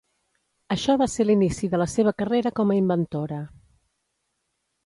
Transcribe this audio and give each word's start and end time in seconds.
Això 0.75 0.95
va 1.01 1.07
ser 1.15 1.25
l'inici 1.29 1.69
de 1.75 1.81
la 1.81 1.87
seva 1.97 2.13
carrera 2.21 2.55
com 2.61 2.73
a 2.73 2.79
inventora. 2.81 3.41